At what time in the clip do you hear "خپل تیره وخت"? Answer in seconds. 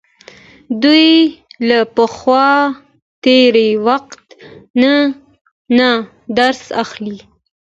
2.15-4.19